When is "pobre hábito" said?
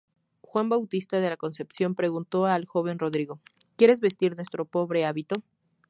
4.65-5.43